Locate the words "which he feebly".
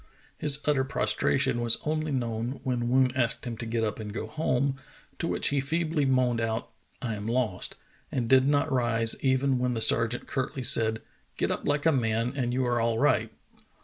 5.27-6.05